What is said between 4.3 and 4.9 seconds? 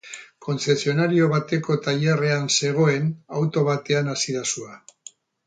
da sua.